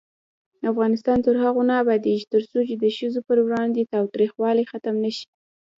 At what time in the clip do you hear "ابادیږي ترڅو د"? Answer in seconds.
1.83-2.85